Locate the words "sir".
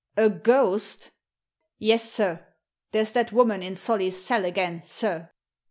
2.11-2.43, 4.83-5.29